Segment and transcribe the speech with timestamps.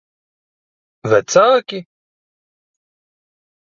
[1.13, 1.85] Vecāki?